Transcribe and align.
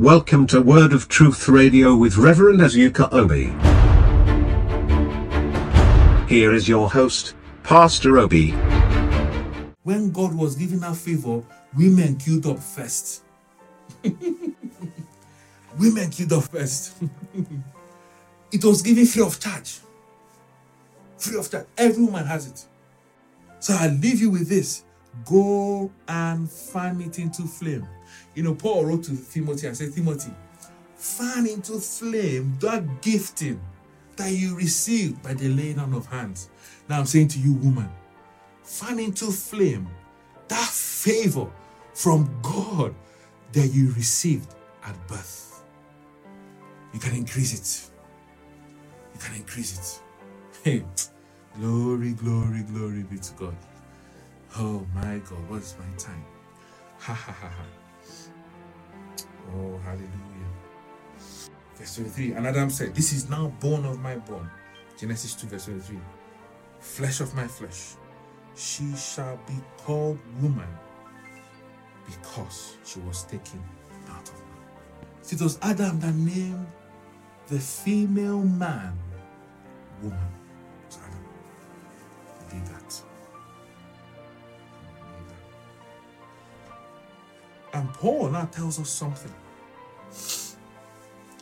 Welcome 0.00 0.46
to 0.48 0.60
Word 0.60 0.92
of 0.92 1.08
Truth 1.08 1.48
Radio 1.48 1.96
with 1.96 2.18
Reverend 2.18 2.60
Azuka 2.60 3.10
Obi. 3.14 3.46
Here 6.28 6.52
is 6.52 6.68
your 6.68 6.90
host, 6.90 7.34
Pastor 7.62 8.18
Obi. 8.18 8.50
When 9.84 10.10
God 10.10 10.34
was 10.34 10.54
giving 10.54 10.84
out 10.84 10.98
favor, 10.98 11.42
women 11.74 12.16
queued 12.16 12.44
up 12.44 12.58
first. 12.58 13.22
women 15.78 16.10
queued 16.10 16.30
up 16.30 16.44
first. 16.44 16.92
it 18.52 18.62
was 18.62 18.82
given 18.82 19.06
free 19.06 19.22
of 19.22 19.40
charge. 19.40 19.78
Free 21.16 21.38
of 21.38 21.50
charge. 21.50 21.68
Every 21.78 22.04
woman 22.04 22.26
has 22.26 22.46
it. 22.48 22.66
So 23.60 23.74
I 23.74 23.88
leave 23.88 24.20
you 24.20 24.28
with 24.28 24.46
this. 24.46 24.82
Go 25.24 25.90
and 26.08 26.50
fan 26.50 27.00
it 27.00 27.18
into 27.18 27.42
flame. 27.42 27.86
You 28.34 28.42
know, 28.42 28.54
Paul 28.54 28.84
wrote 28.84 29.04
to 29.04 29.16
Timothy 29.16 29.66
and 29.66 29.76
said, 29.76 29.94
Timothy, 29.94 30.32
fan 30.96 31.46
into 31.46 31.78
flame 31.78 32.56
that 32.60 33.02
gifting 33.02 33.60
that 34.16 34.30
you 34.30 34.56
received 34.56 35.22
by 35.22 35.34
the 35.34 35.48
laying 35.48 35.78
on 35.78 35.94
of 35.94 36.06
hands. 36.06 36.50
Now 36.88 37.00
I'm 37.00 37.06
saying 37.06 37.28
to 37.28 37.38
you, 37.38 37.54
woman, 37.54 37.88
fan 38.62 38.98
into 38.98 39.26
flame 39.26 39.88
that 40.48 40.68
favor 40.68 41.50
from 41.94 42.30
God 42.42 42.94
that 43.52 43.68
you 43.68 43.92
received 43.94 44.54
at 44.84 44.94
birth. 45.08 45.64
You 46.92 47.00
can 47.00 47.14
increase 47.14 47.52
it. 47.52 47.90
You 49.14 49.20
can 49.20 49.36
increase 49.36 49.78
it. 49.78 50.02
Hey, 50.62 50.84
glory, 51.58 52.12
glory, 52.12 52.62
glory 52.62 53.02
be 53.02 53.18
to 53.18 53.32
God. 53.34 53.56
Oh 54.58 54.86
my 54.94 55.18
God, 55.18 55.50
what 55.50 55.60
is 55.60 55.76
my 55.78 55.84
time? 55.98 56.24
Ha 57.00 57.12
ha 57.12 57.32
ha 57.32 57.48
ha. 57.48 57.64
Oh, 59.54 59.78
hallelujah. 59.84 60.50
Verse 61.74 61.96
23. 61.96 62.32
And 62.32 62.46
Adam 62.46 62.70
said, 62.70 62.94
This 62.94 63.12
is 63.12 63.28
now 63.28 63.48
bone 63.60 63.84
of 63.84 64.00
my 64.00 64.16
bone. 64.16 64.50
Genesis 64.98 65.34
2, 65.34 65.48
verse 65.48 65.66
23. 65.66 65.98
Flesh 66.80 67.20
of 67.20 67.34
my 67.34 67.46
flesh. 67.46 67.96
She 68.54 68.96
shall 68.96 69.38
be 69.46 69.60
called 69.76 70.18
woman 70.40 70.68
because 72.06 72.76
she 72.82 73.00
was 73.00 73.24
taken 73.24 73.62
out 74.08 74.26
of 74.26 74.38
man. 74.38 75.10
So 75.20 75.34
it 75.34 75.42
was 75.42 75.58
Adam 75.60 76.00
that 76.00 76.14
named 76.14 76.66
the 77.48 77.58
female 77.58 78.40
man 78.40 78.98
woman. 80.02 80.18
It 80.18 80.86
was 80.86 80.98
Adam. 81.04 81.24
He 82.50 82.58
did 82.58 82.66
that. 82.68 83.02
And 87.76 87.92
Paul 87.92 88.30
now 88.30 88.46
tells 88.46 88.80
us 88.80 88.88
something 88.88 89.34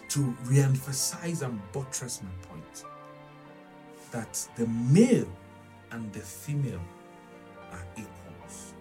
to 0.09 0.37
re-emphasize 0.47 1.43
and 1.43 1.61
buttress 1.73 2.23
my 2.25 2.49
point 2.49 2.85
that 4.11 4.49
the 4.57 4.67
male 4.67 5.29
and 5.93 6.13
the 6.13 6.19
female 6.19 6.83
are 7.71 7.87
equals. 7.97 8.75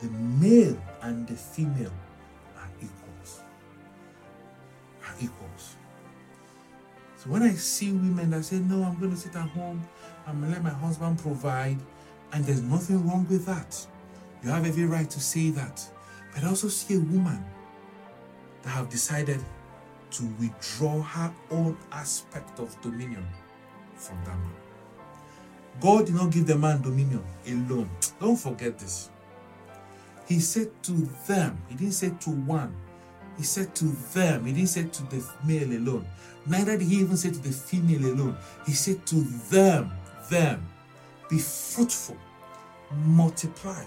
The 0.00 0.10
male 0.10 0.80
and 1.00 1.26
the 1.26 1.34
female 1.34 1.92
are 2.56 2.70
equals. 2.80 3.40
Are 5.04 5.14
equals. 5.20 5.74
So 7.16 7.30
when 7.30 7.42
I 7.42 7.50
see 7.54 7.90
women 7.90 8.30
that 8.30 8.44
say, 8.44 8.60
No, 8.60 8.84
I'm 8.84 8.96
going 9.00 9.10
to 9.10 9.16
sit 9.16 9.34
at 9.34 9.48
home, 9.48 9.82
I'm 10.24 10.38
going 10.38 10.52
to 10.52 10.60
let 10.60 10.62
my 10.62 10.78
husband 10.78 11.18
provide, 11.18 11.78
and 12.32 12.44
there's 12.44 12.62
nothing 12.62 13.04
wrong 13.08 13.26
with 13.28 13.44
that. 13.46 13.88
You 14.42 14.50
have 14.50 14.66
every 14.66 14.84
right 14.86 15.08
to 15.08 15.20
say 15.20 15.50
that. 15.50 15.84
But 16.34 16.44
I 16.44 16.48
also 16.48 16.68
see 16.68 16.94
a 16.94 17.00
woman 17.00 17.44
that 18.62 18.70
have 18.70 18.88
decided 18.88 19.40
to 20.12 20.24
withdraw 20.40 21.00
her 21.02 21.32
own 21.50 21.76
aspect 21.90 22.58
of 22.58 22.80
dominion 22.82 23.26
from 23.96 24.18
that 24.24 24.36
man. 24.36 24.54
God 25.80 26.06
did 26.06 26.14
not 26.14 26.30
give 26.30 26.46
the 26.46 26.56
man 26.56 26.82
dominion 26.82 27.24
alone. 27.46 27.90
Don't 28.20 28.36
forget 28.36 28.78
this. 28.78 29.10
He 30.26 30.38
said 30.40 30.70
to 30.84 30.92
them, 31.26 31.58
He 31.68 31.74
didn't 31.74 31.94
say 31.94 32.12
to 32.20 32.30
one, 32.30 32.74
He 33.36 33.42
said 33.42 33.74
to 33.76 33.84
them, 34.14 34.46
He 34.46 34.52
didn't 34.52 34.68
say 34.68 34.84
to 34.84 35.02
the 35.04 35.24
male 35.44 35.72
alone. 35.72 36.06
Neither 36.46 36.76
did 36.76 36.88
He 36.88 36.96
even 36.96 37.16
say 37.16 37.30
to 37.30 37.38
the 37.38 37.50
female 37.52 38.12
alone. 38.12 38.36
He 38.66 38.72
said 38.72 39.06
to 39.06 39.16
them, 39.50 39.92
them, 40.30 40.66
be 41.28 41.38
fruitful, 41.38 42.16
multiply, 43.04 43.84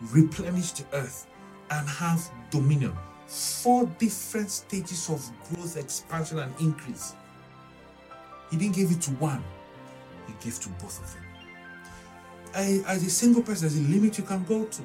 replenish 0.00 0.72
the 0.72 0.84
earth, 0.96 1.26
and 1.70 1.88
have 1.88 2.30
dominion. 2.50 2.94
Four 3.26 3.86
different 3.98 4.50
stages 4.50 5.08
of 5.08 5.28
growth, 5.48 5.76
expansion, 5.76 6.38
and 6.38 6.54
increase. 6.60 7.14
He 8.50 8.56
didn't 8.56 8.76
give 8.76 8.90
it 8.90 9.00
to 9.02 9.10
one, 9.12 9.42
He 10.26 10.34
gave 10.44 10.60
to 10.60 10.68
both 10.70 11.00
of 11.02 11.12
them. 11.12 11.24
I, 12.54 12.84
as 12.86 13.04
a 13.04 13.10
single 13.10 13.42
person, 13.42 13.68
there's 13.68 13.78
a 13.78 13.90
limit 13.90 14.18
you 14.18 14.24
can 14.24 14.44
go 14.44 14.64
to. 14.64 14.82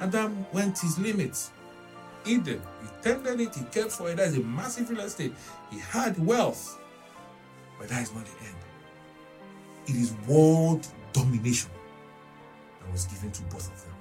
Adam 0.00 0.46
went 0.52 0.78
his 0.78 0.98
limits. 0.98 1.50
Eden, 2.24 2.62
he 2.80 2.88
tended 3.02 3.40
it, 3.40 3.54
he 3.54 3.64
cared 3.64 3.92
for 3.92 4.10
it. 4.10 4.16
That 4.16 4.28
is 4.28 4.36
a 4.36 4.40
massive 4.40 4.88
real 4.88 5.00
estate. 5.00 5.34
He 5.70 5.78
had 5.78 6.24
wealth. 6.24 6.78
But 7.78 7.88
that 7.88 8.02
is 8.02 8.14
not 8.14 8.24
the 8.24 8.46
end. 8.46 8.56
It 9.86 9.96
is 9.96 10.12
world 10.26 10.86
domination 11.12 11.70
that 12.80 12.92
was 12.92 13.06
given 13.06 13.32
to 13.32 13.42
both 13.44 13.70
of 13.70 13.84
them. 13.84 13.94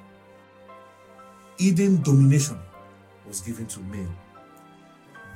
Eden 1.62 2.02
domination 2.02 2.58
was 3.28 3.40
given 3.42 3.68
to 3.68 3.80
male. 3.82 4.12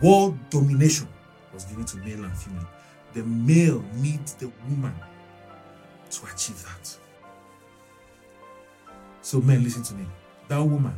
World 0.02 0.36
domination 0.50 1.08
was 1.54 1.66
given 1.66 1.86
to 1.86 1.98
male 1.98 2.26
and 2.26 2.36
female. 2.36 2.68
The 3.14 3.24
male 3.24 3.84
needs 3.94 4.34
the 4.34 4.52
woman 4.68 4.96
to 6.10 6.26
achieve 6.34 6.64
that. 6.64 6.98
So, 9.22 9.40
men, 9.40 9.64
listen 9.64 9.84
to 9.84 9.94
me. 9.94 10.08
That 10.48 10.64
woman 10.64 10.96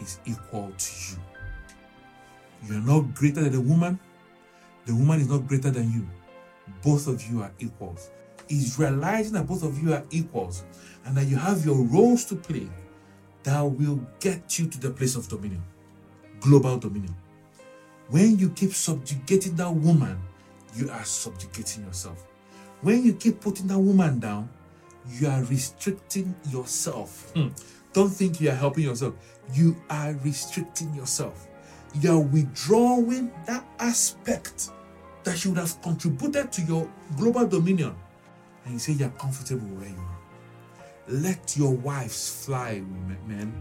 is 0.00 0.18
equal 0.26 0.72
to 0.76 0.92
you. 1.12 1.18
You 2.66 2.78
are 2.78 2.84
not 2.84 3.14
greater 3.14 3.42
than 3.42 3.52
the 3.52 3.60
woman. 3.60 4.00
The 4.86 4.94
woman 4.96 5.20
is 5.20 5.28
not 5.28 5.46
greater 5.46 5.70
than 5.70 5.92
you. 5.92 6.04
Both 6.82 7.06
of 7.06 7.22
you 7.30 7.42
are 7.42 7.52
equals. 7.60 8.10
Is 8.48 8.76
realizing 8.76 9.34
that 9.34 9.46
both 9.46 9.62
of 9.62 9.80
you 9.80 9.94
are 9.94 10.02
equals 10.10 10.64
and 11.04 11.16
that 11.16 11.26
you 11.26 11.36
have 11.36 11.64
your 11.64 11.84
roles 11.84 12.24
to 12.24 12.34
play 12.34 12.68
that 13.42 13.60
will 13.62 14.00
get 14.20 14.58
you 14.58 14.66
to 14.68 14.80
the 14.80 14.90
place 14.90 15.16
of 15.16 15.28
dominion, 15.28 15.62
global 16.40 16.78
dominion. 16.78 17.14
When 18.08 18.38
you 18.38 18.50
keep 18.50 18.72
subjugating 18.72 19.56
that 19.56 19.70
woman, 19.70 20.18
you 20.74 20.90
are 20.90 21.04
subjugating 21.04 21.84
yourself. 21.84 22.26
When 22.82 23.04
you 23.04 23.12
keep 23.14 23.40
putting 23.40 23.66
that 23.68 23.78
woman 23.78 24.18
down, 24.18 24.48
you 25.08 25.28
are 25.28 25.42
restricting 25.44 26.34
yourself. 26.50 27.32
Hmm. 27.34 27.48
Don't 27.92 28.08
think 28.10 28.40
you 28.40 28.50
are 28.50 28.54
helping 28.54 28.84
yourself. 28.84 29.14
You 29.54 29.76
are 29.88 30.14
restricting 30.24 30.94
yourself. 30.94 31.48
You 31.94 32.12
are 32.12 32.20
withdrawing 32.20 33.32
that 33.46 33.64
aspect 33.78 34.70
that 35.24 35.36
should 35.36 35.56
have 35.56 35.80
contributed 35.82 36.52
to 36.52 36.62
your 36.62 36.88
global 37.16 37.46
dominion. 37.46 37.94
And 38.64 38.74
you 38.74 38.78
say 38.78 38.92
you're 38.92 39.08
comfortable 39.10 39.66
where 39.68 39.88
you 39.88 39.96
are. 39.96 40.18
Let 41.10 41.56
your 41.56 41.72
wives 41.72 42.44
fly, 42.44 42.82
men. 43.26 43.52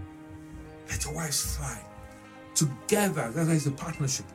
Let 0.88 1.04
your 1.04 1.16
wives 1.16 1.58
fly. 1.58 1.84
Together, 2.54 3.32
that 3.32 3.48
is 3.48 3.66
a 3.66 3.72
partnership. 3.72 4.28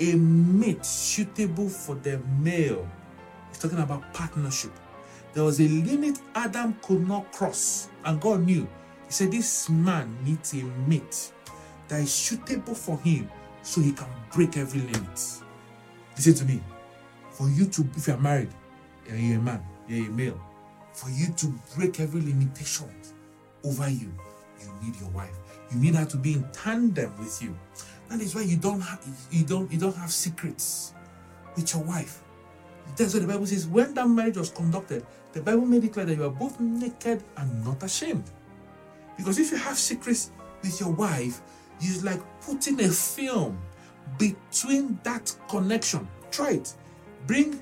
A 0.00 0.14
mate 0.14 0.84
suitable 0.84 1.70
for 1.70 1.94
the 1.94 2.18
male. 2.40 2.86
He's 3.48 3.58
talking 3.58 3.78
about 3.78 4.12
partnership. 4.12 4.72
There 5.32 5.44
was 5.44 5.60
a 5.60 5.68
limit 5.68 6.18
Adam 6.34 6.76
could 6.82 7.08
not 7.08 7.32
cross, 7.32 7.88
and 8.04 8.20
God 8.20 8.40
knew. 8.40 8.68
He 9.06 9.12
said, 9.12 9.32
This 9.32 9.70
man 9.70 10.14
needs 10.24 10.52
a 10.52 10.62
mate 10.86 11.32
that 11.88 12.00
is 12.02 12.12
suitable 12.12 12.74
for 12.74 12.98
him 12.98 13.30
so 13.62 13.80
he 13.80 13.92
can 13.92 14.08
break 14.30 14.58
every 14.58 14.80
limit. 14.80 15.20
Listen 16.16 16.34
to 16.34 16.44
me. 16.44 16.60
For 17.30 17.48
you 17.48 17.64
to, 17.66 17.88
if 17.96 18.06
you 18.08 18.14
are 18.14 18.20
married, 18.20 18.50
you're 19.08 19.38
a 19.38 19.42
man, 19.42 19.64
you're 19.88 20.06
a 20.06 20.10
male, 20.10 20.40
for 20.94 21.10
you 21.10 21.32
to 21.34 21.54
break 21.76 22.00
every 22.00 22.20
limitation 22.20 22.88
over 23.64 23.88
you, 23.88 24.12
you 24.60 24.72
need 24.82 24.96
your 25.00 25.10
wife. 25.10 25.36
You 25.70 25.78
need 25.78 25.94
her 25.94 26.04
to 26.06 26.16
be 26.16 26.34
in 26.34 26.44
tandem 26.52 27.12
with 27.18 27.42
you. 27.42 27.56
That 28.08 28.20
is 28.20 28.34
why 28.34 28.42
you 28.42 28.56
don't 28.56 28.80
have 28.80 29.04
you 29.30 29.44
don't 29.44 29.70
you 29.72 29.78
don't 29.78 29.96
have 29.96 30.12
secrets 30.12 30.94
with 31.56 31.74
your 31.74 31.82
wife. 31.82 32.22
That's 32.96 33.14
what 33.14 33.22
the 33.22 33.28
Bible 33.28 33.46
says. 33.46 33.66
When 33.66 33.94
that 33.94 34.08
marriage 34.08 34.36
was 34.36 34.50
conducted, 34.50 35.04
the 35.32 35.40
Bible 35.40 35.66
made 35.66 35.84
it 35.84 35.92
clear 35.92 36.04
that 36.06 36.16
you 36.16 36.24
are 36.24 36.30
both 36.30 36.60
naked 36.60 37.24
and 37.36 37.64
not 37.64 37.82
ashamed. 37.82 38.30
Because 39.16 39.38
if 39.38 39.50
you 39.50 39.56
have 39.56 39.76
secrets 39.76 40.30
with 40.62 40.78
your 40.80 40.90
wife, 40.90 41.40
it's 41.80 42.04
like 42.04 42.20
putting 42.42 42.80
a 42.80 42.88
film 42.88 43.58
between 44.18 44.98
that 45.02 45.34
connection. 45.48 46.06
Try 46.30 46.52
it. 46.52 46.74
Bring 47.26 47.60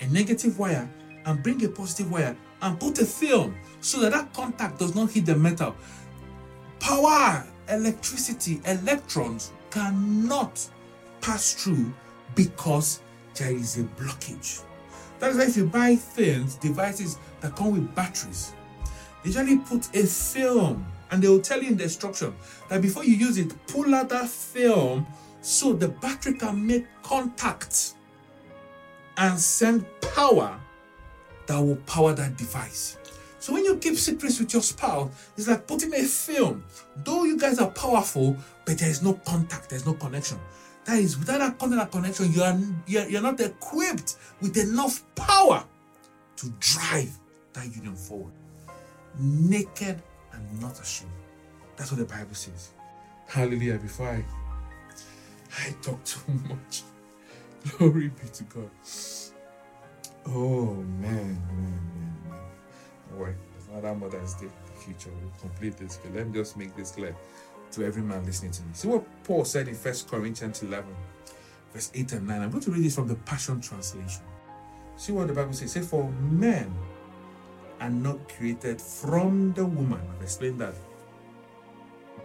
a 0.00 0.06
negative 0.06 0.58
wire 0.58 0.88
and 1.24 1.42
bring 1.42 1.64
a 1.64 1.68
positive 1.68 2.10
wire 2.10 2.36
and 2.62 2.78
put 2.78 2.98
a 2.98 3.04
film 3.04 3.54
so 3.80 4.00
that 4.00 4.12
that 4.12 4.32
contact 4.32 4.78
does 4.78 4.94
not 4.94 5.10
hit 5.10 5.26
the 5.26 5.36
metal. 5.36 5.74
Power 6.80 7.46
electricity, 7.68 8.60
electrons 8.66 9.52
cannot 9.70 10.68
pass 11.20 11.54
through 11.54 11.92
because 12.34 13.00
there 13.34 13.52
is 13.52 13.78
a 13.78 13.84
blockage. 13.84 14.62
That's 15.18 15.36
why 15.36 15.44
if 15.44 15.56
you 15.56 15.66
buy 15.66 15.96
things, 15.96 16.56
devices 16.56 17.18
that 17.40 17.54
come 17.54 17.72
with 17.72 17.94
batteries, 17.94 18.52
they 19.22 19.30
usually 19.30 19.58
put 19.58 19.94
a 19.94 20.04
film 20.06 20.84
and 21.10 21.22
they 21.22 21.28
will 21.28 21.40
tell 21.40 21.62
you 21.62 21.68
in 21.68 21.76
the 21.76 21.84
instruction 21.84 22.34
that 22.68 22.82
before 22.82 23.04
you 23.04 23.14
use 23.14 23.38
it, 23.38 23.54
pull 23.68 23.94
out 23.94 24.08
that 24.08 24.28
film 24.28 25.06
so 25.40 25.72
the 25.72 25.88
battery 25.88 26.34
can 26.34 26.66
make 26.66 26.86
contact 27.02 27.94
and 29.16 29.38
send 29.38 29.84
power 30.14 30.58
that 31.52 31.60
will 31.62 31.76
power 31.76 32.14
that 32.14 32.38
device. 32.38 32.96
So 33.38 33.52
when 33.52 33.64
you 33.64 33.76
keep 33.76 33.96
secrets 33.96 34.40
with 34.40 34.54
your 34.54 34.62
spouse, 34.62 35.10
it's 35.36 35.48
like 35.48 35.66
putting 35.66 35.92
a 35.92 36.02
film. 36.02 36.64
Though 37.04 37.24
you 37.24 37.38
guys 37.38 37.58
are 37.58 37.70
powerful, 37.70 38.36
but 38.64 38.78
there 38.78 38.88
is 38.88 39.02
no 39.02 39.14
contact, 39.26 39.68
there's 39.68 39.84
no 39.84 39.92
connection. 39.92 40.38
That 40.84 40.98
is, 40.98 41.18
without 41.18 41.38
that 41.40 41.58
contact 41.58 41.82
and 41.82 41.92
connection, 41.92 42.32
you 42.32 42.42
are 42.42 42.58
you're, 42.86 43.06
you're 43.06 43.22
not 43.22 43.38
equipped 43.40 44.16
with 44.40 44.56
enough 44.56 45.04
power 45.14 45.62
to 46.36 46.48
drive 46.58 47.10
that 47.52 47.66
union 47.76 47.96
forward. 47.96 48.32
Naked 49.18 50.02
and 50.32 50.60
not 50.60 50.80
ashamed. 50.80 51.12
That's 51.76 51.92
what 51.92 51.98
the 51.98 52.06
Bible 52.06 52.34
says. 52.34 52.70
Hallelujah. 53.28 53.78
Before 53.78 54.08
I 54.08 54.24
I 55.58 55.74
talk 55.82 56.02
too 56.04 56.32
much. 56.48 56.82
Glory 57.78 58.08
be 58.08 58.28
to 58.32 58.44
God. 58.44 58.70
Oh 60.26 60.74
man, 60.74 61.00
man, 61.00 61.80
man, 61.94 62.16
man. 62.28 63.18
Boy, 63.18 63.34
it's 63.56 63.68
not 63.68 63.82
that 63.82 63.98
Mother's 63.98 64.34
Day. 64.34 64.48
The 64.66 64.72
future 64.80 65.10
will 65.10 65.32
complete 65.40 65.76
this. 65.76 65.98
But 66.02 66.14
let 66.14 66.28
me 66.28 66.34
just 66.34 66.56
make 66.56 66.74
this 66.76 66.92
clear 66.92 67.14
to 67.72 67.84
every 67.84 68.02
man 68.02 68.24
listening 68.24 68.52
to 68.52 68.62
me. 68.62 68.68
See 68.72 68.88
what 68.88 69.04
Paul 69.24 69.44
said 69.44 69.68
in 69.68 69.74
First 69.74 70.08
Corinthians 70.08 70.62
11, 70.62 70.94
verse 71.72 71.90
8 71.94 72.12
and 72.12 72.28
9. 72.28 72.42
I'm 72.42 72.50
going 72.50 72.62
to 72.62 72.70
read 72.70 72.84
this 72.84 72.94
from 72.94 73.08
the 73.08 73.16
Passion 73.16 73.60
Translation. 73.60 74.22
See 74.96 75.12
what 75.12 75.28
the 75.28 75.34
Bible 75.34 75.52
says. 75.52 75.72
Say, 75.72 75.80
For 75.80 76.08
men 76.10 76.72
are 77.80 77.90
not 77.90 78.28
created 78.28 78.80
from 78.80 79.52
the 79.54 79.64
woman. 79.64 80.00
I've 80.14 80.22
explained 80.22 80.60
that. 80.60 80.74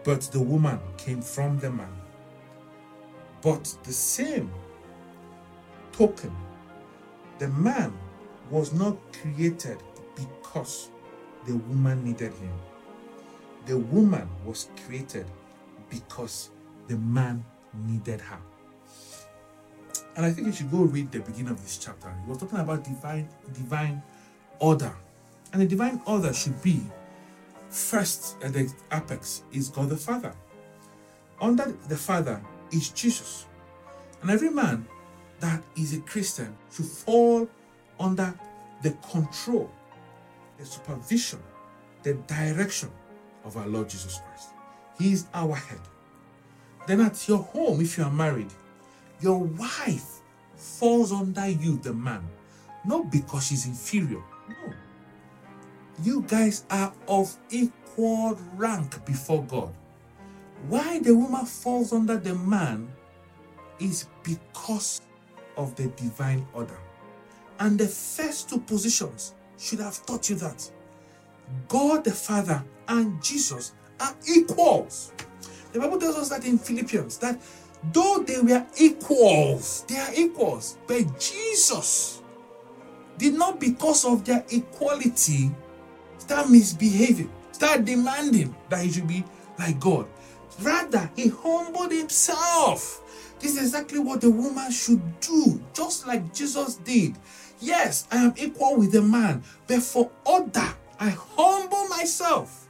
But 0.03 0.21
the 0.21 0.39
woman 0.39 0.79
came 0.97 1.21
from 1.21 1.59
the 1.59 1.71
man. 1.71 1.93
But 3.41 3.75
the 3.83 3.93
same 3.93 4.51
token, 5.91 6.35
the 7.39 7.47
man 7.49 7.93
was 8.49 8.73
not 8.73 8.97
created 9.13 9.77
because 10.15 10.89
the 11.45 11.55
woman 11.55 12.03
needed 12.03 12.33
him. 12.33 12.53
The 13.65 13.77
woman 13.77 14.27
was 14.45 14.69
created 14.85 15.25
because 15.89 16.49
the 16.87 16.97
man 16.97 17.43
needed 17.73 18.21
her. 18.21 18.39
And 20.15 20.25
I 20.25 20.31
think 20.31 20.47
you 20.47 20.53
should 20.53 20.71
go 20.71 20.79
read 20.79 21.11
the 21.11 21.19
beginning 21.19 21.51
of 21.51 21.61
this 21.61 21.77
chapter. 21.77 22.11
He 22.23 22.29
was 22.29 22.39
talking 22.39 22.59
about 22.59 22.83
divine 22.83 23.29
divine 23.53 24.01
order. 24.59 24.95
And 25.53 25.61
the 25.61 25.65
divine 25.65 26.01
order 26.05 26.33
should 26.33 26.61
be 26.61 26.81
first 27.69 28.35
at 28.43 28.53
the 28.53 28.71
apex 28.91 29.43
is 29.51 29.69
God 29.69 29.89
the 29.89 29.97
Father. 29.97 30.33
Under 31.39 31.71
the 31.87 31.97
Father 31.97 32.41
is 32.71 32.89
Jesus. 32.89 33.45
And 34.21 34.31
every 34.31 34.49
man 34.49 34.87
that 35.39 35.61
is 35.75 35.93
a 35.93 35.99
Christian 36.01 36.55
should 36.71 36.85
fall 36.85 37.47
under 37.99 38.33
the 38.81 38.91
control, 39.11 39.69
the 40.57 40.65
supervision, 40.65 41.39
the 42.03 42.13
direction 42.13 42.89
of 43.45 43.57
our 43.57 43.67
Lord 43.67 43.89
Jesus 43.89 44.19
Christ. 44.25 44.49
He 44.99 45.13
is 45.13 45.27
our 45.33 45.55
head. 45.55 45.79
Then 46.87 47.01
at 47.01 47.27
your 47.27 47.39
home, 47.39 47.81
if 47.81 47.97
you 47.97 48.03
are 48.03 48.11
married, 48.11 48.51
your 49.21 49.39
wife 49.39 50.21
falls 50.55 51.11
under 51.11 51.47
you, 51.47 51.77
the 51.77 51.93
man, 51.93 52.27
not 52.85 53.11
because 53.11 53.47
she's 53.47 53.65
inferior. 53.65 54.21
No. 54.47 54.73
You 56.03 56.21
guys 56.27 56.63
are 56.69 56.93
of 57.07 57.35
equal 57.49 58.37
rank 58.55 59.03
before 59.05 59.43
God. 59.43 59.73
Why 60.67 60.99
the 60.99 61.15
woman 61.15 61.45
falls 61.45 61.93
under 61.93 62.17
the 62.17 62.35
man 62.35 62.89
is 63.79 64.07
because 64.23 65.01
of 65.57 65.75
the 65.75 65.87
divine 65.89 66.45
order. 66.53 66.77
And 67.59 67.79
the 67.79 67.87
first 67.87 68.49
two 68.49 68.59
positions 68.59 69.33
should 69.57 69.79
have 69.79 70.05
taught 70.05 70.29
you 70.29 70.35
that 70.37 70.69
God 71.67 72.03
the 72.03 72.11
Father 72.11 72.63
and 72.87 73.21
Jesus 73.21 73.73
are 73.99 74.15
equals. 74.27 75.11
The 75.73 75.79
Bible 75.79 75.99
tells 75.99 76.15
us 76.15 76.29
that 76.29 76.45
in 76.45 76.57
Philippians 76.57 77.17
that 77.17 77.41
though 77.91 78.23
they 78.25 78.39
were 78.39 78.65
equals, 78.77 79.85
they 79.87 79.97
are 79.97 80.13
equals, 80.15 80.77
but 80.87 81.19
Jesus 81.19 82.21
did 83.17 83.33
not, 83.33 83.59
because 83.59 84.05
of 84.05 84.23
their 84.23 84.45
equality, 84.51 85.51
start 86.19 86.49
misbehaving, 86.49 87.31
start 87.51 87.83
demanding 87.85 88.55
that 88.69 88.83
he 88.83 88.91
should 88.91 89.07
be 89.07 89.23
like 89.57 89.79
God. 89.79 90.07
Rather, 90.61 91.09
he 91.15 91.29
humbled 91.29 91.91
himself. 91.91 93.01
This 93.39 93.57
is 93.57 93.59
exactly 93.59 93.99
what 93.99 94.21
the 94.21 94.31
woman 94.31 94.71
should 94.71 95.19
do, 95.19 95.61
just 95.73 96.07
like 96.07 96.33
Jesus 96.33 96.75
did. 96.75 97.15
Yes, 97.59 98.07
I 98.11 98.17
am 98.17 98.33
equal 98.37 98.77
with 98.77 98.91
the 98.91 99.01
man, 99.01 99.43
but 99.67 99.81
for 99.81 100.11
order, 100.25 100.73
I 100.99 101.09
humble 101.09 101.87
myself 101.87 102.67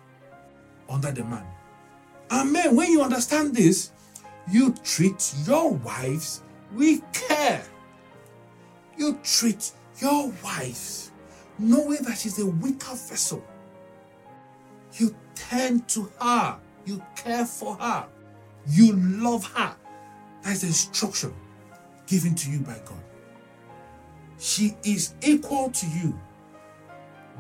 under 0.89 1.11
the 1.11 1.23
man. 1.23 1.45
Amen. 2.31 2.75
When 2.75 2.91
you 2.91 3.01
understand 3.01 3.55
this, 3.55 3.91
you 4.49 4.73
treat 4.83 5.33
your 5.45 5.71
wives 5.71 6.43
with 6.73 7.01
care. 7.13 7.63
You 8.97 9.19
treat 9.23 9.71
your 10.01 10.31
wives 10.43 11.11
knowing 11.59 12.03
that 12.03 12.17
she's 12.17 12.39
a 12.39 12.45
weaker 12.45 12.95
vessel. 12.95 13.43
You 14.93 15.15
tend 15.35 15.87
to 15.89 16.11
her, 16.19 16.57
you 16.85 17.03
care 17.15 17.45
for 17.45 17.75
her, 17.75 18.07
you 18.67 18.93
love 18.95 19.45
her. 19.53 19.75
That's 20.43 20.61
the 20.61 20.67
instruction 20.67 21.33
given 22.05 22.35
to 22.35 22.51
you 22.51 22.59
by 22.59 22.79
God. 22.85 23.03
She 24.39 24.75
is 24.83 25.13
equal 25.21 25.69
to 25.71 25.87
you, 25.87 26.19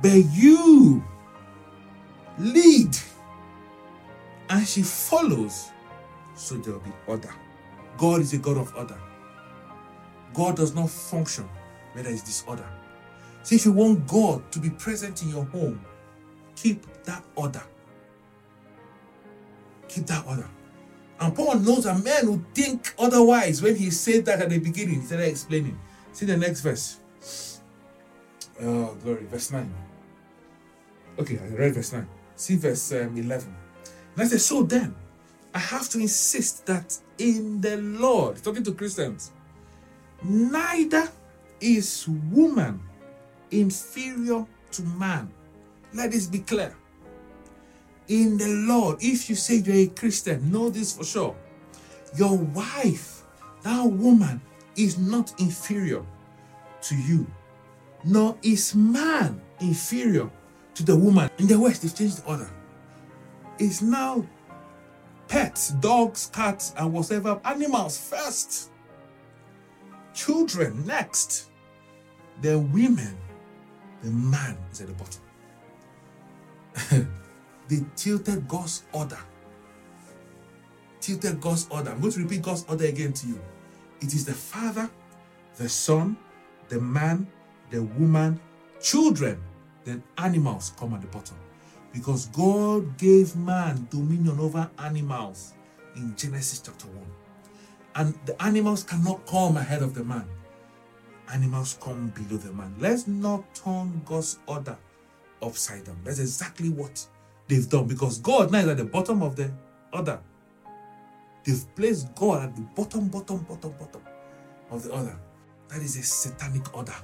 but 0.01 0.23
you 0.31 1.03
lead 2.39 2.97
and 4.49 4.67
she 4.67 4.81
follows, 4.81 5.69
so 6.35 6.55
there 6.55 6.73
will 6.73 6.79
be 6.81 6.91
order. 7.05 7.33
God 7.97 8.21
is 8.21 8.33
a 8.33 8.37
God 8.37 8.57
of 8.57 8.75
order. 8.75 8.97
God 10.33 10.55
does 10.55 10.75
not 10.75 10.89
function 10.89 11.49
where 11.93 12.03
there 12.03 12.13
is 12.13 12.21
disorder. 12.21 12.67
So 13.43 13.55
if 13.55 13.65
you 13.65 13.71
want 13.71 14.07
God 14.07 14.51
to 14.51 14.59
be 14.59 14.69
present 14.69 15.23
in 15.23 15.29
your 15.29 15.45
home, 15.45 15.83
keep 16.55 16.85
that 17.03 17.23
order. 17.35 17.63
Keep 19.87 20.05
that 20.07 20.25
order. 20.27 20.47
And 21.19 21.35
Paul 21.35 21.59
knows 21.59 21.85
a 21.85 21.97
man 21.97 22.25
who 22.25 22.43
think 22.53 22.93
otherwise 22.99 23.61
when 23.61 23.75
he 23.75 23.89
said 23.89 24.25
that 24.25 24.41
at 24.41 24.49
the 24.49 24.59
beginning. 24.59 25.01
He 25.01 25.05
started 25.07 25.29
explaining. 25.29 25.77
See 26.13 26.25
the 26.25 26.37
next 26.37 26.61
verse. 26.61 26.99
Oh, 28.61 28.95
glory. 29.03 29.25
Verse 29.25 29.51
9. 29.51 29.73
Okay, 31.19 31.39
I 31.39 31.55
read 31.55 31.73
verse 31.73 31.93
9. 31.93 32.07
See 32.35 32.55
verse 32.55 32.91
um, 32.91 33.17
11. 33.17 33.55
And 34.15 34.23
I 34.23 34.27
said, 34.27 34.41
So 34.41 34.63
then, 34.63 34.95
I 35.53 35.59
have 35.59 35.89
to 35.89 35.99
insist 35.99 36.65
that 36.67 36.97
in 37.17 37.61
the 37.61 37.77
Lord, 37.77 38.43
talking 38.43 38.63
to 38.63 38.73
Christians, 38.73 39.31
neither 40.23 41.09
is 41.59 42.07
woman 42.07 42.79
inferior 43.49 44.45
to 44.71 44.81
man. 44.83 45.31
Let 45.93 46.11
this 46.11 46.27
be 46.27 46.39
clear. 46.39 46.75
In 48.07 48.37
the 48.37 48.47
Lord, 48.47 48.97
if 49.01 49.29
you 49.29 49.35
say 49.35 49.55
you're 49.55 49.75
a 49.75 49.87
Christian, 49.87 50.51
know 50.51 50.69
this 50.69 50.95
for 50.95 51.03
sure. 51.03 51.35
Your 52.15 52.37
wife, 52.37 53.23
that 53.63 53.83
woman, 53.83 54.41
is 54.77 54.97
not 54.97 55.33
inferior 55.39 56.03
to 56.81 56.95
you, 56.95 57.27
nor 58.05 58.37
is 58.43 58.73
man 58.75 59.41
inferior 59.59 60.29
to 60.75 60.83
the 60.83 60.95
woman. 60.95 61.29
In 61.37 61.47
the 61.47 61.59
West, 61.59 61.81
they've 61.81 61.93
changed 61.93 62.23
the 62.23 62.29
order. 62.29 62.49
It's 63.59 63.81
now 63.81 64.25
pets, 65.27 65.69
dogs, 65.69 66.29
cats, 66.31 66.73
and 66.77 66.93
whatever 66.93 67.41
animals 67.43 67.97
first, 67.97 68.69
children 70.13 70.85
next, 70.85 71.47
then 72.41 72.71
women, 72.71 73.17
the 74.01 74.11
man 74.11 74.57
is 74.71 74.81
at 74.81 74.87
the 74.87 74.93
bottom. 74.93 75.21
they 77.67 77.83
tilted 77.95 78.47
God's 78.47 78.83
order. 78.93 79.19
Tilted 80.99 81.39
God's 81.41 81.67
order. 81.69 81.91
I'm 81.91 81.99
going 81.99 82.13
to 82.13 82.19
repeat 82.23 82.41
God's 82.41 82.65
order 82.67 82.85
again 82.85 83.13
to 83.13 83.27
you. 83.27 83.39
It 84.01 84.13
is 84.13 84.25
the 84.25 84.33
Father, 84.33 84.89
the 85.57 85.69
Son, 85.69 86.17
the 86.69 86.79
man, 86.79 87.27
the 87.69 87.83
woman, 87.83 88.39
children, 88.81 89.41
then 89.83 90.03
animals 90.17 90.73
come 90.77 90.93
at 90.93 91.01
the 91.01 91.07
bottom. 91.07 91.37
Because 91.93 92.27
God 92.27 92.97
gave 92.97 93.35
man 93.35 93.87
dominion 93.89 94.39
over 94.39 94.69
animals 94.79 95.53
in 95.95 96.15
Genesis 96.15 96.59
chapter 96.59 96.87
1. 96.87 97.05
And 97.95 98.19
the 98.25 98.41
animals 98.43 98.83
cannot 98.83 99.25
come 99.25 99.57
ahead 99.57 99.81
of 99.81 99.95
the 99.95 100.03
man. 100.03 100.25
Animals 101.33 101.77
come 101.81 102.09
below 102.09 102.37
the 102.37 102.53
man. 102.53 102.75
Let's 102.79 103.07
not 103.07 103.43
turn 103.55 104.01
God's 104.05 104.39
order 104.45 104.77
upside 105.41 105.85
down. 105.85 105.97
That's 106.03 106.19
exactly 106.19 106.69
what 106.69 107.05
they've 107.47 107.69
done 107.69 107.87
because 107.87 108.19
God 108.19 108.51
now 108.51 108.59
is 108.59 108.67
at 108.67 108.77
the 108.77 108.85
bottom 108.85 109.21
of 109.21 109.35
the 109.35 109.51
order. 109.93 110.19
They've 111.43 111.75
placed 111.75 112.13
God 112.15 112.43
at 112.43 112.55
the 112.55 112.61
bottom, 112.61 113.07
bottom, 113.07 113.39
bottom, 113.39 113.73
bottom 113.79 114.01
of 114.69 114.83
the 114.83 114.91
order. 114.91 115.17
That 115.69 115.81
is 115.81 115.97
a 115.97 116.03
satanic 116.03 116.75
order. 116.75 116.95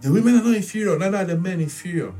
The 0.00 0.12
women 0.12 0.34
are 0.38 0.44
not 0.44 0.54
inferior, 0.54 0.98
neither 0.98 1.16
are 1.16 1.24
the 1.24 1.36
men 1.36 1.60
inferior 1.60 2.12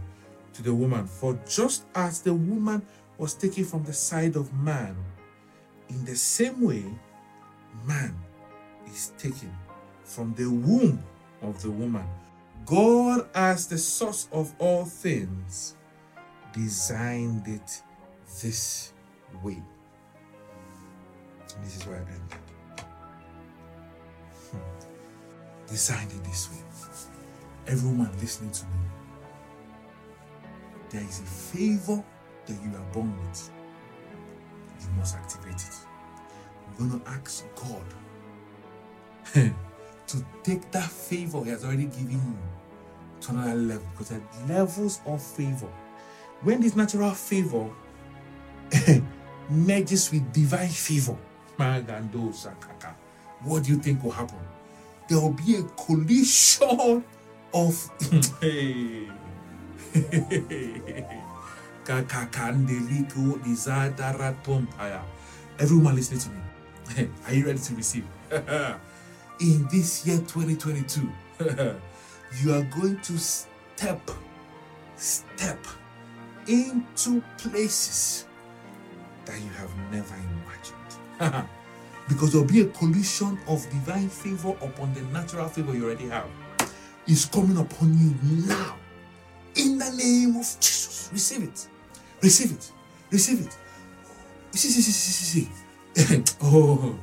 to 0.54 0.62
the 0.62 0.74
woman. 0.74 1.06
For 1.06 1.38
just 1.46 1.84
as 1.94 2.20
the 2.22 2.32
woman 2.32 2.82
was 3.18 3.34
taken 3.34 3.64
from 3.64 3.84
the 3.84 3.92
side 3.92 4.36
of 4.36 4.52
man, 4.54 4.96
in 5.88 6.04
the 6.04 6.16
same 6.16 6.62
way, 6.62 6.84
man 7.84 8.14
is 8.86 9.12
taken 9.18 9.54
from 10.02 10.34
the 10.34 10.46
womb 10.46 11.02
of 11.42 11.60
the 11.62 11.70
woman. 11.70 12.06
God, 12.66 13.28
as 13.34 13.66
the 13.66 13.76
source 13.76 14.28
of 14.32 14.54
all 14.58 14.84
things, 14.84 15.76
designed 16.52 17.46
it 17.46 17.82
this 18.40 18.92
way. 19.42 19.62
This 21.62 21.76
is 21.76 21.86
where 21.86 21.96
I 21.96 22.00
end. 22.00 22.34
Hmm. 24.50 24.58
Designed 25.68 26.10
it 26.12 26.24
this 26.24 26.50
way. 26.50 26.58
Everyone 27.66 28.10
listening 28.20 28.50
to 28.52 28.64
me, 28.64 28.72
there 30.90 31.02
is 31.02 31.20
a 31.20 31.24
favor 31.24 32.02
that 32.46 32.52
you 32.62 32.76
are 32.76 32.92
born 32.92 33.14
with. 33.26 33.50
You 34.80 34.88
must 34.96 35.16
activate 35.16 35.54
it. 35.54 35.76
I'm 36.78 36.88
going 36.88 37.00
to 37.00 37.08
ask 37.08 37.44
God 37.56 37.84
to 40.06 40.24
take 40.42 40.70
that 40.72 40.90
favor 40.90 41.42
He 41.44 41.50
has 41.50 41.64
already 41.64 41.86
given 41.86 42.10
you 42.10 42.53
to 43.20 43.30
another 43.30 43.54
level 43.54 43.86
because 43.92 44.08
there 44.10 44.20
are 44.20 44.46
levels 44.48 45.00
of 45.06 45.22
favor. 45.22 45.68
When 46.42 46.60
this 46.60 46.76
natural 46.76 47.12
favor 47.12 47.70
merges 49.50 50.10
with 50.10 50.32
divine 50.32 50.68
favor, 50.68 51.16
what 53.42 53.64
do 53.64 53.72
you 53.72 53.78
think 53.78 54.02
will 54.02 54.10
happen? 54.10 54.38
There 55.08 55.20
will 55.20 55.32
be 55.32 55.56
a 55.56 55.62
collision 55.62 57.04
of 57.52 57.90
Everyone 65.58 65.94
listening 65.94 66.20
to 66.20 66.28
me, 66.30 67.08
are 67.26 67.34
you 67.34 67.46
ready 67.46 67.58
to 67.58 67.74
receive? 67.74 68.04
In 69.40 69.66
this 69.70 70.06
year 70.06 70.18
2022, 70.18 71.10
you 72.42 72.54
are 72.54 72.62
going 72.62 73.00
to 73.00 73.18
step, 73.18 74.10
step 74.96 75.58
into 76.46 77.22
places 77.38 78.26
that 79.24 79.40
you 79.40 79.50
have 79.50 79.70
never 79.90 80.14
imagined. 80.14 81.48
because 82.08 82.32
there'll 82.32 82.46
be 82.46 82.60
a 82.60 82.66
collision 82.66 83.38
of 83.48 83.62
divine 83.70 84.08
favor 84.08 84.50
upon 84.50 84.92
the 84.94 85.00
natural 85.12 85.48
favor 85.48 85.74
you 85.74 85.84
already 85.84 86.08
have. 86.08 86.28
Is 87.06 87.26
coming 87.26 87.58
upon 87.58 87.98
you 87.98 88.14
now. 88.46 88.76
In 89.56 89.78
the 89.78 89.90
name 89.90 90.36
of 90.36 90.44
Jesus. 90.58 91.10
Receive 91.12 91.42
it. 91.44 91.68
Receive 92.22 92.52
it. 92.52 92.72
Receive 93.10 93.40
it. 93.46 93.56
See, 94.52 94.68
see, 94.68 94.80
see, 94.80 94.92
see, 94.92 95.48
see. 96.04 96.24
oh. 96.42 96.98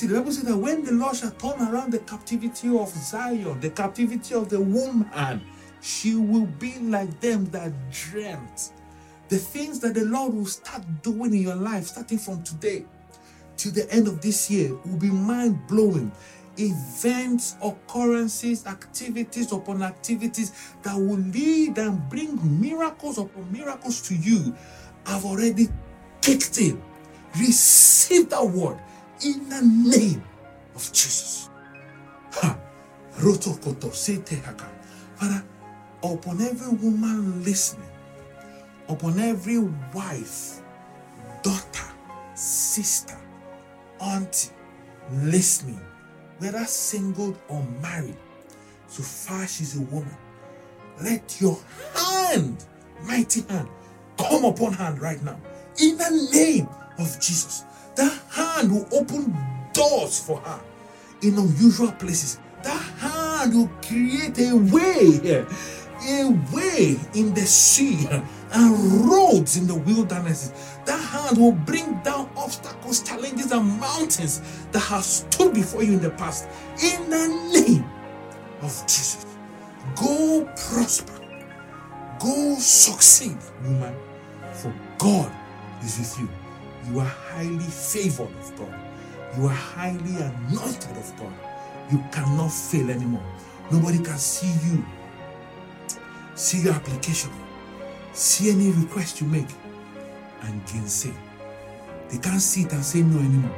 See, 0.00 0.06
the 0.06 0.14
Bible 0.14 0.32
says 0.32 0.44
that 0.44 0.56
when 0.56 0.82
the 0.82 0.92
Lord 0.92 1.14
shall 1.14 1.30
turn 1.32 1.60
around 1.60 1.92
the 1.92 1.98
captivity 1.98 2.74
of 2.74 2.88
Zion, 2.88 3.60
the 3.60 3.68
captivity 3.68 4.34
of 4.34 4.48
the 4.48 4.58
woman, 4.58 5.42
she 5.82 6.14
will 6.14 6.46
be 6.46 6.78
like 6.78 7.20
them 7.20 7.44
that 7.50 7.70
dreamt. 7.90 8.72
The 9.28 9.36
things 9.36 9.78
that 9.80 9.92
the 9.92 10.06
Lord 10.06 10.32
will 10.32 10.46
start 10.46 10.84
doing 11.02 11.34
in 11.34 11.42
your 11.42 11.54
life, 11.54 11.88
starting 11.88 12.16
from 12.16 12.42
today 12.42 12.86
to 13.58 13.70
the 13.70 13.92
end 13.92 14.08
of 14.08 14.22
this 14.22 14.50
year, 14.50 14.74
will 14.86 14.96
be 14.96 15.10
mind 15.10 15.66
blowing. 15.66 16.10
Events, 16.56 17.56
occurrences, 17.62 18.66
activities 18.66 19.52
upon 19.52 19.82
activities 19.82 20.72
that 20.82 20.96
will 20.96 21.18
lead 21.18 21.76
and 21.76 22.08
bring 22.08 22.38
miracles 22.58 23.18
upon 23.18 23.52
miracles 23.52 24.00
to 24.08 24.14
you 24.14 24.56
I've 25.04 25.26
already 25.26 25.68
kicked 26.22 26.58
in. 26.58 26.82
Receive 27.38 28.30
that 28.30 28.46
word 28.46 28.80
in 29.24 29.48
the 29.48 29.62
name 29.62 30.22
of 30.74 30.92
Jesus. 30.92 31.48
Father, 35.16 35.44
upon 36.02 36.40
every 36.40 36.76
woman 36.78 37.44
listening, 37.44 37.90
upon 38.88 39.18
every 39.20 39.58
wife, 39.94 40.60
daughter, 41.42 41.86
sister, 42.34 43.18
auntie 44.00 44.50
listening, 45.12 45.80
whether 46.38 46.64
single 46.64 47.36
or 47.48 47.62
married, 47.82 48.16
so 48.86 49.02
far 49.02 49.46
she's 49.46 49.76
a 49.76 49.82
woman, 49.82 50.16
let 51.02 51.40
your 51.40 51.58
hand, 51.94 52.64
mighty 53.04 53.42
hand, 53.42 53.68
come 54.18 54.44
upon 54.44 54.72
her 54.72 54.92
right 55.00 55.22
now. 55.22 55.38
In 55.82 55.96
the 55.98 56.28
name 56.32 56.68
of 56.98 57.20
Jesus. 57.20 57.64
That 57.96 58.20
hand 58.30 58.72
will 58.72 58.88
open 58.92 59.36
doors 59.72 60.20
for 60.20 60.38
her 60.38 60.60
in 61.22 61.38
unusual 61.38 61.92
places. 61.92 62.38
That 62.62 62.82
hand 62.98 63.54
will 63.54 63.70
create 63.82 64.38
a 64.38 64.54
way, 64.56 65.44
a 66.08 66.24
way 66.54 66.96
in 67.14 67.34
the 67.34 67.46
sea 67.46 68.06
and 68.52 69.10
roads 69.10 69.56
in 69.56 69.66
the 69.66 69.74
wilderness. 69.74 70.52
That 70.86 71.00
hand 71.00 71.38
will 71.38 71.52
bring 71.52 72.00
down 72.02 72.30
obstacles, 72.36 73.02
challenges, 73.02 73.52
and 73.52 73.80
mountains 73.80 74.40
that 74.72 74.80
have 74.80 75.04
stood 75.04 75.54
before 75.54 75.82
you 75.82 75.94
in 75.94 76.00
the 76.00 76.10
past. 76.10 76.48
In 76.82 77.10
the 77.10 77.28
name 77.52 77.84
of 78.62 78.70
Jesus, 78.86 79.26
go 79.96 80.44
prosper, 80.56 81.20
go 82.18 82.56
succeed, 82.58 83.36
woman, 83.62 83.94
for 84.54 84.74
God 84.98 85.32
is 85.82 85.98
with 85.98 86.18
you. 86.20 86.28
You 86.88 87.00
are 87.00 87.04
highly 87.06 87.58
favored 87.58 88.30
of 88.38 88.56
God. 88.56 88.74
You 89.36 89.46
are 89.46 89.54
highly 89.54 90.16
anointed 90.16 90.96
of 90.96 91.12
God. 91.18 91.32
You 91.90 92.02
cannot 92.12 92.48
fail 92.48 92.90
anymore. 92.90 93.24
Nobody 93.70 93.98
can 93.98 94.18
see 94.18 94.52
you, 94.68 94.84
see 96.34 96.62
your 96.62 96.74
application, 96.74 97.30
see 98.12 98.50
any 98.50 98.70
request 98.72 99.20
you 99.20 99.26
make, 99.26 99.48
and 100.42 100.64
gainsay. 100.66 101.12
They 102.08 102.18
can't 102.18 102.40
see 102.40 102.62
it 102.62 102.72
and 102.72 102.84
say 102.84 103.02
no 103.02 103.18
anymore. 103.18 103.56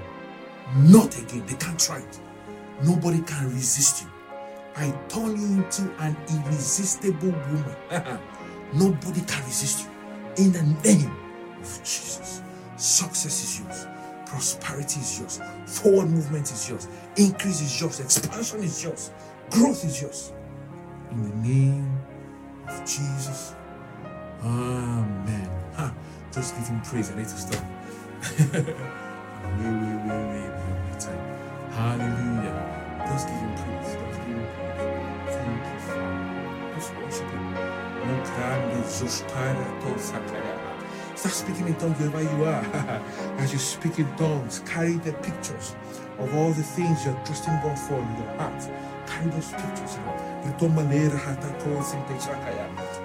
Not 0.77 1.17
again. 1.19 1.45
They 1.47 1.55
can't 1.55 1.79
try 1.79 1.99
it. 1.99 2.21
Nobody 2.83 3.21
can 3.23 3.51
resist 3.55 4.03
you. 4.03 4.11
I 4.77 4.91
turn 5.09 5.37
you 5.37 5.63
into 5.63 5.83
an 6.01 6.17
irresistible 6.29 7.31
woman. 7.31 7.77
Nobody 8.75 9.21
can 9.23 9.45
resist 9.45 9.87
you. 9.87 10.45
In 10.45 10.53
the 10.53 10.63
name 10.83 11.15
of 11.61 11.79
Jesus. 11.85 12.43
Success 12.77 13.45
is 13.45 13.61
yours. 13.61 13.87
Prosperity 14.27 15.01
is 15.01 15.21
yours. 15.21 15.41
Forward 15.67 16.11
movement 16.11 16.51
is 16.51 16.69
yours. 16.69 16.89
Increase 17.17 17.61
is 17.61 17.81
yours. 17.81 18.01
Expansion 18.01 18.63
is 18.63 18.83
yours. 18.83 19.11
Growth 19.51 19.85
is 19.85 20.01
yours. 20.01 20.33
In 21.11 21.23
the 21.23 21.49
name 21.49 21.99
of 22.69 22.81
Jesus. 22.81 23.55
Amen. 24.43 25.49
Ha. 25.77 25.95
Just 26.33 26.57
give 26.57 26.67
him 26.67 26.81
praise. 26.81 27.11
I 27.13 27.17
need 27.17 27.29
to 27.29 27.37
stop. 27.37 27.65
way, 28.41 28.63
way, 29.61 29.97
way, 30.07 30.25
way, 30.33 30.49
way, 30.49 30.99
time. 30.99 31.19
Hallelujah. 31.73 33.05
Just 33.07 33.29
give 33.29 33.37
him 33.37 33.55
praise. 33.55 33.93
Just 33.93 34.21
give 34.21 34.37
him 34.37 34.47
praise. 34.57 35.37
Thank 35.37 35.65
you, 35.73 35.79
Father. 35.87 36.75
Just 36.75 36.95
worship 36.97 37.31
him. 37.31 37.55
No 38.09 38.17
grande 38.25 38.83
zostare 38.89 39.67
to 39.83 39.99
sakaya. 39.99 40.72
Start 41.23 41.35
speaking 41.37 41.69
in 41.69 41.77
tongues 41.77 42.01
wherever 42.01 42.21
you 42.21 42.45
are. 42.47 42.65
As 43.39 43.53
you 43.53 43.59
speak 43.61 44.01
in 44.01 44.13
tongues, 44.17 44.59
carry 44.67 44.95
the 44.95 45.13
pictures 45.13 45.77
of 46.19 46.35
all 46.35 46.51
the 46.51 46.65
things 46.65 47.05
you're 47.05 47.15
trusting 47.25 47.55
God 47.63 47.79
for 47.79 47.95
in 47.95 48.17
your 48.17 48.35
heart. 48.39 48.61
Carry 49.07 49.31
those 49.31 49.53
pictures. 49.53 49.99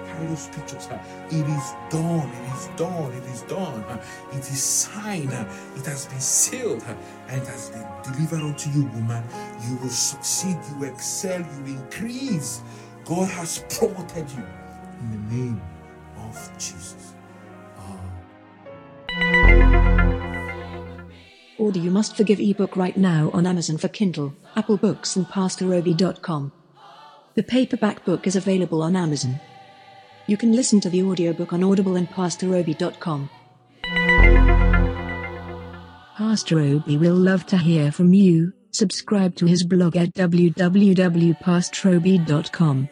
Carry 0.08 0.26
those 0.26 0.48
pictures. 0.48 0.88
It 1.30 1.46
is 1.46 1.74
done. 1.90 2.28
It 2.28 2.54
is 2.56 2.66
done. 2.74 3.12
It 3.12 3.24
is 3.26 3.42
done. 3.42 4.00
It 4.32 4.38
is 4.40 4.62
signed. 4.64 5.32
It 5.76 5.86
has 5.86 6.06
been 6.06 6.18
sealed. 6.18 6.82
And 7.28 7.40
it 7.40 7.46
has 7.46 7.70
been 7.70 7.86
delivered 8.02 8.40
unto 8.40 8.68
you, 8.70 8.86
woman. 8.86 9.22
You 9.68 9.76
will 9.76 9.90
succeed. 9.90 10.56
You 10.72 10.86
excel. 10.86 11.38
You 11.38 11.76
increase. 11.76 12.62
God 13.04 13.28
has 13.30 13.60
promoted 13.78 14.28
you 14.32 14.44
in 15.02 15.10
the 15.12 15.36
name 15.36 15.62
of 16.16 16.50
Jesus. 16.58 17.07
Order 21.58 21.80
You 21.80 21.90
Must 21.90 22.16
Forgive 22.16 22.40
ebook 22.40 22.76
right 22.76 22.96
now 22.96 23.30
on 23.32 23.46
Amazon 23.46 23.78
for 23.78 23.88
Kindle, 23.88 24.34
Apple 24.56 24.76
Books, 24.76 25.16
and 25.16 25.26
PastorObi.com. 25.26 26.52
The 27.34 27.42
paperback 27.42 28.04
book 28.04 28.26
is 28.26 28.36
available 28.36 28.82
on 28.82 28.94
Amazon. 28.96 29.40
You 30.26 30.36
can 30.36 30.52
listen 30.52 30.80
to 30.80 30.90
the 30.90 31.02
audiobook 31.02 31.52
on 31.52 31.64
Audible 31.64 31.96
and 31.96 32.08
PastorObi.com. 32.08 33.30
Pastor 36.16 36.60
Obi 36.60 36.96
will 36.96 37.14
love 37.14 37.46
to 37.46 37.56
hear 37.56 37.92
from 37.92 38.12
you. 38.12 38.52
Subscribe 38.70 39.34
to 39.36 39.46
his 39.46 39.64
blog 39.64 39.96
at 39.96 40.12
www.pastorobi.com. 40.14 42.88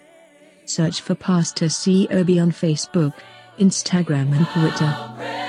Search 0.64 1.00
for 1.00 1.14
Pastor 1.14 1.68
C. 1.68 2.08
Obi 2.10 2.40
on 2.40 2.50
Facebook, 2.50 3.12
Instagram, 3.58 4.34
and 4.34 4.46
Twitter. 4.48 5.45